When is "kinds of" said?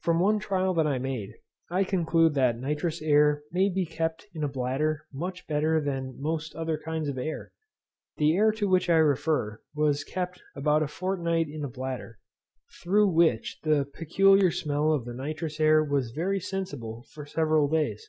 6.78-7.18